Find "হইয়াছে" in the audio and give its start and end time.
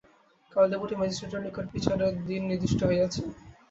2.89-3.21